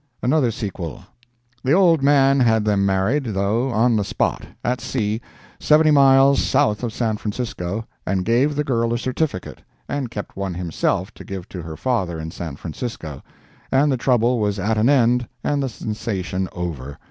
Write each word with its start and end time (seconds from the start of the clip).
ANOTHER 0.23 0.49
SEQUEL 0.49 1.03
The 1.63 1.73
old 1.73 2.01
man 2.01 2.39
had 2.39 2.65
them 2.65 2.87
married, 2.87 3.23
though, 3.23 3.69
on 3.69 3.95
the 3.95 4.03
spot, 4.03 4.47
(at 4.65 4.81
sea, 4.81 5.21
70 5.59 5.91
miles 5.91 6.41
south 6.41 6.81
of 6.81 6.91
San 6.91 7.17
Francisco,) 7.17 7.85
and 8.03 8.25
gave 8.25 8.55
the 8.55 8.63
girl 8.63 8.95
a 8.95 8.97
certificate, 8.97 9.61
and 9.87 10.09
kept 10.09 10.35
one 10.35 10.55
himself 10.55 11.13
to 11.13 11.23
give 11.23 11.47
to 11.49 11.61
her 11.61 11.77
father 11.77 12.19
in 12.19 12.31
San 12.31 12.55
Francisco, 12.55 13.21
and 13.71 13.91
the 13.91 13.95
trouble 13.95 14.39
was 14.39 14.57
at 14.57 14.75
an 14.75 14.89
end 14.89 15.27
and 15.43 15.61
the 15.61 15.69
sensation 15.69 16.49
over. 16.51 16.97